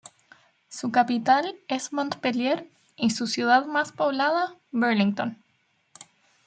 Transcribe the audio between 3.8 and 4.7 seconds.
poblada,